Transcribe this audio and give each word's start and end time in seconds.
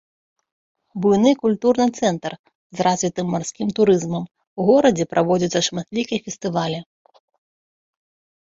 Буйны 1.05 1.33
культурны 1.41 1.85
цэнтр 1.99 2.31
з 2.79 2.87
развітым 2.87 3.25
марскім 3.33 3.67
турызмам, 3.81 4.23
у 4.61 4.65
горадзе 4.71 5.05
праводзяцца 5.13 5.59
шматлікія 5.69 6.19
фестывалі. 6.31 6.79